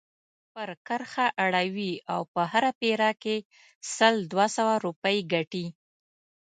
[0.53, 3.35] پر کرښه اړوي او په هره پيره کې
[3.95, 5.65] سل دوه سوه روپۍ ګټي.